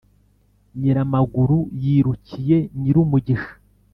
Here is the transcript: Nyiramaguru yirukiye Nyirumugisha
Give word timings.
Nyiramaguru 0.79 1.59
yirukiye 1.83 2.57
Nyirumugisha 2.79 3.51